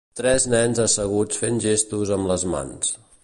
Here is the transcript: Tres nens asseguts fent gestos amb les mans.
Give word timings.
Tres 0.19 0.45
nens 0.53 0.81
asseguts 0.85 1.43
fent 1.43 1.63
gestos 1.67 2.17
amb 2.17 2.33
les 2.33 2.47
mans. 2.57 2.97